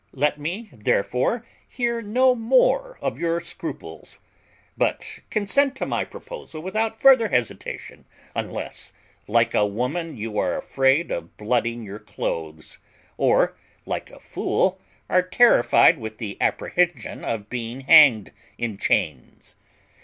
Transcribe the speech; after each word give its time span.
Let 0.13 0.39
me 0.39 0.67
therefore 0.73 1.45
hear 1.67 2.01
no 2.01 2.33
more 2.33 2.97
of 3.03 3.19
your 3.19 3.39
scruples; 3.39 4.17
but 4.75 5.19
consent 5.29 5.75
to 5.75 5.85
my 5.85 6.05
proposal 6.05 6.63
without 6.63 6.99
further 6.99 7.27
hesitation, 7.27 8.05
unless, 8.35 8.93
like 9.27 9.53
a 9.53 9.63
woman, 9.63 10.17
you 10.17 10.39
are 10.39 10.57
afraid 10.57 11.11
of 11.11 11.37
blooding 11.37 11.83
your 11.83 11.99
cloaths, 11.99 12.79
or, 13.15 13.55
like 13.85 14.09
a 14.09 14.19
fool, 14.19 14.81
are 15.07 15.21
terrified 15.21 15.99
with 15.99 16.17
the 16.17 16.35
apprehensions 16.41 17.23
of 17.23 17.47
being 17.51 17.81
hanged 17.81 18.31
in 18.57 18.79
chains. 18.79 19.53